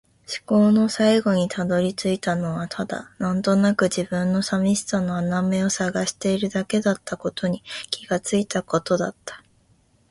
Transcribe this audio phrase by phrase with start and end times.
[0.27, 9.43] 思考の最後に辿り着いたのはただ、なんとなくの自分の寂しさの穴埋めを探しているだけだったことに気がついたことだった。